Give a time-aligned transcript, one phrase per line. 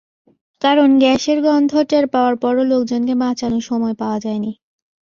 [0.61, 4.51] কারণ, গ্যাসের গন্ধ টের পাওয়ার পরও লোকজনকে বাঁচানোর সময় পাওয়া যায়নি।